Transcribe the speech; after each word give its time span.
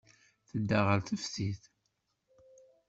Tedda 0.49 0.79
ɣer 0.87 0.99
teftist. 1.01 1.63